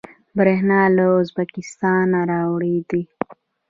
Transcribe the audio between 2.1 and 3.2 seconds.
واردوي